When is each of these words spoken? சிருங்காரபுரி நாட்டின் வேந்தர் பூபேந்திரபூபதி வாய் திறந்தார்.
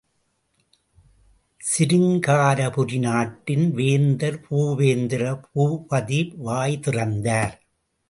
சிருங்காரபுரி 1.61 2.99
நாட்டின் 2.99 3.67
வேந்தர் 3.73 4.41
பூபேந்திரபூபதி 4.49 6.21
வாய் 6.37 6.79
திறந்தார். 6.79 7.55